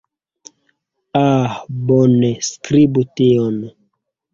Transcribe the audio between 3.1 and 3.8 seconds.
tion.